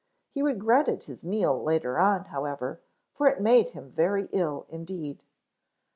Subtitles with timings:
[0.31, 2.81] He regretted his meal later on, however,
[3.13, 5.25] for it made him very ill indeed.